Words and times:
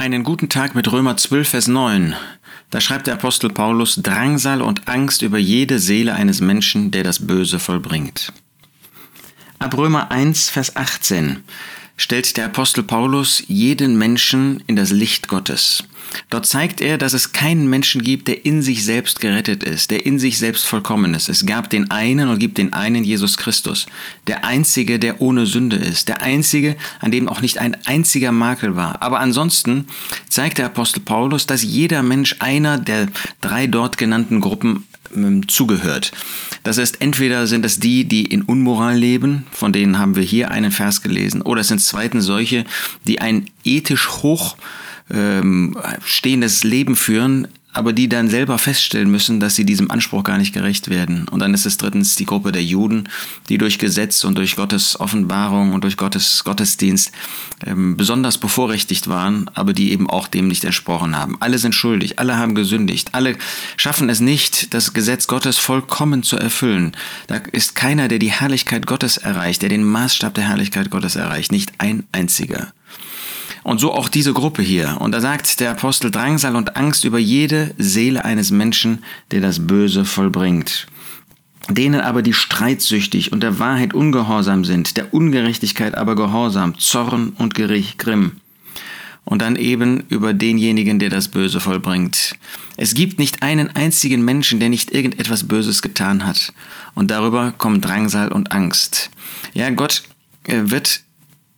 Einen 0.00 0.24
guten 0.24 0.48
Tag 0.48 0.74
mit 0.74 0.90
Römer 0.90 1.18
12, 1.18 1.46
Vers 1.50 1.68
9. 1.68 2.14
Da 2.70 2.80
schreibt 2.80 3.06
der 3.06 3.12
Apostel 3.12 3.50
Paulus 3.50 3.96
Drangsal 3.96 4.62
und 4.62 4.88
Angst 4.88 5.20
über 5.20 5.36
jede 5.36 5.78
Seele 5.78 6.14
eines 6.14 6.40
Menschen, 6.40 6.90
der 6.90 7.04
das 7.04 7.26
Böse 7.26 7.58
vollbringt. 7.58 8.32
Ab 9.58 9.76
Römer 9.76 10.10
1, 10.10 10.48
Vers 10.48 10.74
18 10.74 11.44
stellt 12.00 12.38
der 12.38 12.46
Apostel 12.46 12.82
Paulus 12.82 13.44
jeden 13.46 13.98
Menschen 13.98 14.64
in 14.66 14.74
das 14.74 14.90
Licht 14.90 15.28
Gottes. 15.28 15.84
Dort 16.30 16.46
zeigt 16.46 16.80
er, 16.80 16.96
dass 16.96 17.12
es 17.12 17.32
keinen 17.32 17.68
Menschen 17.68 18.02
gibt, 18.02 18.26
der 18.26 18.46
in 18.46 18.62
sich 18.62 18.84
selbst 18.84 19.20
gerettet 19.20 19.62
ist, 19.62 19.90
der 19.90 20.06
in 20.06 20.18
sich 20.18 20.38
selbst 20.38 20.64
vollkommen 20.64 21.12
ist. 21.12 21.28
Es 21.28 21.44
gab 21.44 21.68
den 21.68 21.90
einen 21.90 22.30
und 22.30 22.38
gibt 22.38 22.56
den 22.56 22.72
einen 22.72 23.04
Jesus 23.04 23.36
Christus, 23.36 23.84
der 24.26 24.44
einzige, 24.44 24.98
der 24.98 25.20
ohne 25.20 25.44
Sünde 25.44 25.76
ist, 25.76 26.08
der 26.08 26.22
einzige, 26.22 26.74
an 27.00 27.10
dem 27.10 27.28
auch 27.28 27.42
nicht 27.42 27.58
ein 27.58 27.76
einziger 27.84 28.32
Makel 28.32 28.76
war. 28.76 29.02
Aber 29.02 29.20
ansonsten 29.20 29.86
zeigt 30.28 30.56
der 30.56 30.66
Apostel 30.66 31.00
Paulus, 31.00 31.46
dass 31.46 31.62
jeder 31.62 32.02
Mensch 32.02 32.36
einer 32.38 32.78
der 32.78 33.08
drei 33.42 33.66
dort 33.66 33.98
genannten 33.98 34.40
Gruppen 34.40 34.86
zugehört. 35.48 36.12
Das 36.62 36.78
heißt, 36.78 37.00
entweder 37.00 37.46
sind 37.46 37.64
es 37.64 37.80
die, 37.80 38.04
die 38.04 38.26
in 38.26 38.42
Unmoral 38.42 38.96
leben, 38.96 39.46
von 39.50 39.72
denen 39.72 39.98
haben 39.98 40.16
wir 40.16 40.22
hier 40.22 40.50
einen 40.50 40.72
Vers 40.72 41.02
gelesen, 41.02 41.42
oder 41.42 41.62
es 41.62 41.68
sind 41.68 41.80
zweitens 41.80 42.24
solche, 42.24 42.64
die 43.06 43.20
ein 43.20 43.46
ethisch 43.64 44.08
hoch 44.08 44.56
ähm, 45.10 45.76
stehendes 46.04 46.64
Leben 46.64 46.96
führen, 46.96 47.48
aber 47.72 47.92
die 47.92 48.08
dann 48.08 48.28
selber 48.28 48.58
feststellen 48.58 49.10
müssen, 49.10 49.38
dass 49.38 49.54
sie 49.54 49.64
diesem 49.64 49.90
Anspruch 49.90 50.24
gar 50.24 50.38
nicht 50.38 50.52
gerecht 50.52 50.90
werden. 50.90 51.28
Und 51.28 51.40
dann 51.40 51.54
ist 51.54 51.66
es 51.66 51.76
drittens 51.76 52.16
die 52.16 52.26
Gruppe 52.26 52.50
der 52.52 52.64
Juden, 52.64 53.08
die 53.48 53.58
durch 53.58 53.78
Gesetz 53.78 54.24
und 54.24 54.36
durch 54.36 54.56
Gottes 54.56 54.98
Offenbarung 54.98 55.72
und 55.72 55.84
durch 55.84 55.96
Gottes 55.96 56.42
Gottesdienst 56.44 57.12
ähm, 57.64 57.96
besonders 57.96 58.38
bevorrechtigt 58.38 59.08
waren, 59.08 59.48
aber 59.54 59.72
die 59.72 59.92
eben 59.92 60.10
auch 60.10 60.26
dem 60.26 60.48
nicht 60.48 60.64
entsprochen 60.64 61.16
haben. 61.16 61.36
Alle 61.40 61.58
sind 61.58 61.74
schuldig, 61.74 62.18
alle 62.18 62.36
haben 62.36 62.54
gesündigt, 62.54 63.10
alle 63.12 63.36
schaffen 63.76 64.08
es 64.08 64.20
nicht, 64.20 64.74
das 64.74 64.92
Gesetz 64.92 65.28
Gottes 65.28 65.58
vollkommen 65.58 66.22
zu 66.22 66.36
erfüllen. 66.36 66.92
Da 67.28 67.36
ist 67.52 67.76
keiner, 67.76 68.08
der 68.08 68.18
die 68.18 68.32
Herrlichkeit 68.32 68.86
Gottes 68.86 69.16
erreicht, 69.16 69.62
der 69.62 69.68
den 69.68 69.84
Maßstab 69.84 70.34
der 70.34 70.48
Herrlichkeit 70.48 70.90
Gottes 70.90 71.16
erreicht, 71.16 71.52
nicht 71.52 71.72
ein 71.78 72.04
einziger. 72.12 72.72
Und 73.62 73.78
so 73.78 73.92
auch 73.92 74.08
diese 74.08 74.32
Gruppe 74.32 74.62
hier. 74.62 74.96
Und 75.00 75.12
da 75.12 75.20
sagt 75.20 75.60
der 75.60 75.72
Apostel 75.72 76.10
Drangsal 76.10 76.56
und 76.56 76.76
Angst 76.76 77.04
über 77.04 77.18
jede 77.18 77.74
Seele 77.76 78.24
eines 78.24 78.50
Menschen, 78.50 79.04
der 79.30 79.40
das 79.40 79.66
Böse 79.66 80.04
vollbringt. 80.04 80.86
Denen 81.68 82.00
aber, 82.00 82.22
die 82.22 82.32
streitsüchtig 82.32 83.32
und 83.32 83.42
der 83.42 83.58
Wahrheit 83.58 83.94
ungehorsam 83.94 84.64
sind, 84.64 84.96
der 84.96 85.12
Ungerechtigkeit 85.12 85.94
aber 85.94 86.16
gehorsam, 86.16 86.78
Zorn 86.78 87.34
und 87.38 87.54
Gericht, 87.54 87.98
Grimm. 87.98 88.32
Und 89.24 89.42
dann 89.42 89.56
eben 89.56 90.04
über 90.08 90.32
denjenigen, 90.32 90.98
der 90.98 91.10
das 91.10 91.28
Böse 91.28 91.60
vollbringt. 91.60 92.34
Es 92.76 92.94
gibt 92.94 93.18
nicht 93.18 93.42
einen 93.42 93.68
einzigen 93.76 94.24
Menschen, 94.24 94.58
der 94.58 94.70
nicht 94.70 94.90
irgendetwas 94.90 95.46
Böses 95.46 95.82
getan 95.82 96.26
hat. 96.26 96.52
Und 96.94 97.10
darüber 97.10 97.52
kommen 97.52 97.82
Drangsal 97.82 98.32
und 98.32 98.50
Angst. 98.50 99.10
Ja, 99.52 99.68
Gott 99.70 100.02
äh, 100.44 100.62
wird 100.64 101.02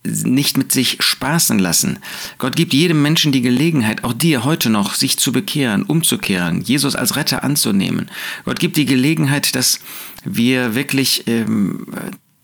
nicht 0.05 0.57
mit 0.57 0.73
sich 0.73 0.99
spaßen 1.01 1.59
lassen. 1.59 1.99
Gott 2.39 2.57
gibt 2.57 2.73
jedem 2.73 3.03
Menschen 3.03 3.31
die 3.31 3.43
Gelegenheit, 3.43 4.05
auch 4.05 4.13
dir 4.13 4.45
heute 4.45 4.69
noch, 4.69 4.95
sich 4.95 5.19
zu 5.19 5.31
bekehren, 5.31 5.85
umzukehren, 5.85 6.61
Jesus 6.63 6.97
als 6.97 7.17
Retter 7.17 7.45
anzunehmen. 7.45 8.11
Gott 8.45 8.59
gibt 8.59 8.77
die 8.77 8.87
Gelegenheit, 8.87 9.55
dass 9.55 9.81
wir 10.25 10.75
wirklich 10.75 11.27
ähm, 11.29 11.87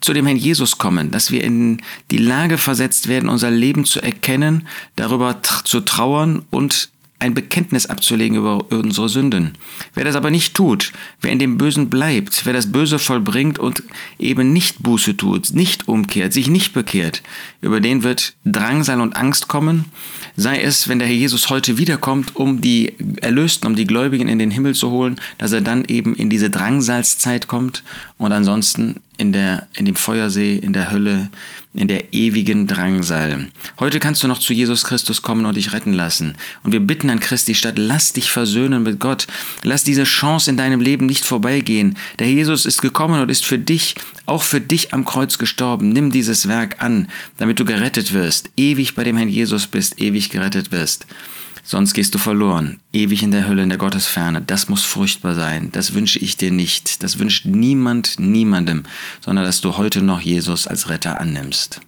zu 0.00 0.12
dem 0.12 0.26
Herrn 0.26 0.36
Jesus 0.36 0.78
kommen, 0.78 1.10
dass 1.10 1.32
wir 1.32 1.42
in 1.42 1.82
die 2.10 2.18
Lage 2.18 2.58
versetzt 2.58 3.08
werden, 3.08 3.28
unser 3.28 3.50
Leben 3.50 3.84
zu 3.84 4.00
erkennen, 4.00 4.68
darüber 4.94 5.40
zu 5.64 5.80
trauern 5.80 6.44
und 6.50 6.90
ein 7.20 7.34
Bekenntnis 7.34 7.86
abzulegen 7.86 8.36
über 8.36 8.70
unsere 8.70 9.08
Sünden. 9.08 9.52
Wer 9.94 10.04
das 10.04 10.14
aber 10.14 10.30
nicht 10.30 10.54
tut, 10.54 10.92
wer 11.20 11.32
in 11.32 11.40
dem 11.40 11.58
Bösen 11.58 11.90
bleibt, 11.90 12.46
wer 12.46 12.52
das 12.52 12.70
Böse 12.70 12.98
vollbringt 12.98 13.58
und 13.58 13.82
eben 14.18 14.52
nicht 14.52 14.82
Buße 14.82 15.16
tut, 15.16 15.52
nicht 15.52 15.88
umkehrt, 15.88 16.32
sich 16.32 16.48
nicht 16.48 16.74
bekehrt, 16.74 17.22
über 17.60 17.80
den 17.80 18.04
wird 18.04 18.34
Drangsal 18.44 19.00
und 19.00 19.16
Angst 19.16 19.48
kommen, 19.48 19.86
sei 20.36 20.60
es, 20.60 20.88
wenn 20.88 21.00
der 21.00 21.08
Herr 21.08 21.14
Jesus 21.14 21.50
heute 21.50 21.76
wiederkommt, 21.76 22.36
um 22.36 22.60
die 22.60 22.92
Erlösten, 23.20 23.66
um 23.66 23.74
die 23.74 23.86
Gläubigen 23.86 24.28
in 24.28 24.38
den 24.38 24.52
Himmel 24.52 24.74
zu 24.74 24.90
holen, 24.90 25.20
dass 25.38 25.52
er 25.52 25.60
dann 25.60 25.84
eben 25.86 26.14
in 26.14 26.30
diese 26.30 26.50
Drangsalszeit 26.50 27.48
kommt 27.48 27.82
und 28.18 28.32
ansonsten 28.32 28.96
in, 29.16 29.32
der, 29.32 29.68
in 29.74 29.84
dem 29.84 29.94
Feuersee, 29.94 30.56
in 30.56 30.72
der 30.72 30.90
Hölle, 30.90 31.30
in 31.74 31.86
der 31.86 32.12
ewigen 32.12 32.66
Drangsal. 32.66 33.48
Heute 33.78 34.00
kannst 34.00 34.22
du 34.22 34.28
noch 34.28 34.38
zu 34.38 34.52
Jesus 34.52 34.84
Christus 34.84 35.22
kommen 35.22 35.46
und 35.46 35.56
dich 35.56 35.72
retten 35.72 35.92
lassen. 35.92 36.34
Und 36.64 36.72
wir 36.72 36.80
bitten 36.80 37.10
an 37.10 37.20
Christi 37.20 37.54
statt, 37.54 37.74
lass 37.78 38.12
dich 38.12 38.32
versöhnen 38.32 38.82
mit 38.82 38.98
Gott. 38.98 39.26
Lass 39.62 39.84
diese 39.84 40.04
Chance 40.04 40.50
in 40.50 40.56
deinem 40.56 40.80
Leben 40.80 41.06
nicht 41.06 41.24
vorbeigehen. 41.24 41.96
Der 42.18 42.28
Jesus 42.28 42.66
ist 42.66 42.82
gekommen 42.82 43.20
und 43.20 43.30
ist 43.30 43.44
für 43.44 43.58
dich, 43.58 43.94
auch 44.26 44.42
für 44.42 44.60
dich 44.60 44.92
am 44.92 45.04
Kreuz 45.04 45.38
gestorben. 45.38 45.90
Nimm 45.90 46.10
dieses 46.10 46.48
Werk 46.48 46.82
an, 46.82 47.08
damit 47.36 47.60
du 47.60 47.64
gerettet 47.64 48.12
wirst, 48.12 48.50
ewig 48.56 48.94
bei 48.94 49.04
dem 49.04 49.16
Herrn 49.16 49.28
Jesus 49.28 49.68
bist, 49.68 50.00
ewig 50.00 50.30
gerettet 50.30 50.72
wirst. 50.72 51.06
Sonst 51.70 51.92
gehst 51.92 52.14
du 52.14 52.18
verloren, 52.18 52.80
ewig 52.94 53.22
in 53.22 53.30
der 53.30 53.46
Hölle, 53.46 53.62
in 53.62 53.68
der 53.68 53.76
Gottesferne. 53.76 54.40
Das 54.40 54.70
muss 54.70 54.84
furchtbar 54.84 55.34
sein. 55.34 55.68
Das 55.70 55.92
wünsche 55.92 56.18
ich 56.18 56.38
dir 56.38 56.50
nicht. 56.50 57.02
Das 57.02 57.18
wünscht 57.18 57.44
niemand, 57.44 58.18
niemandem, 58.18 58.84
sondern 59.20 59.44
dass 59.44 59.60
du 59.60 59.76
heute 59.76 60.00
noch 60.00 60.22
Jesus 60.22 60.66
als 60.66 60.88
Retter 60.88 61.20
annimmst. 61.20 61.82